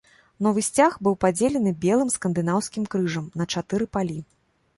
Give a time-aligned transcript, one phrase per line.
[0.45, 4.19] Новы сцяг быў падзелены белым скандынаўскім крыжам на чатыры палі.